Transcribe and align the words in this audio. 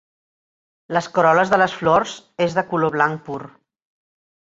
Les 0.97 1.09
corol·les 1.17 1.51
de 1.53 1.59
les 1.63 1.75
flors 1.81 2.13
és 2.47 2.57
de 2.61 2.65
color 2.71 2.95
blanc 2.97 3.23
pur. 3.29 3.39